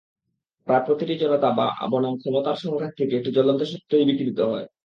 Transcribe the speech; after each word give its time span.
প্রায় 0.67 0.83
প্রতিটি 0.85 1.13
জনতা 1.17 1.49
বনাম 1.91 2.13
ক্ষমতার 2.17 2.57
সংঘাত 2.63 2.91
থেকে 2.97 3.13
একটি 3.15 3.31
জ্বলন্ত 3.33 3.61
সত্যই 3.63 4.07
বিকিরিত 4.09 4.39
হয়। 4.51 4.65